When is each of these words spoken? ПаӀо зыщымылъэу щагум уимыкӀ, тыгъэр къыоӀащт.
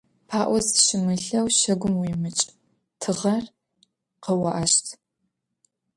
ПаӀо 0.29 0.57
зыщымылъэу 0.65 1.47
щагум 1.57 1.95
уимыкӀ, 2.01 2.43
тыгъэр 3.01 3.43
къыоӀащт. 4.23 4.85